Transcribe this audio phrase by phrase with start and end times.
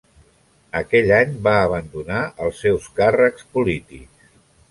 [0.79, 4.35] Aquell any va abandonar els seus càrrecs polítics.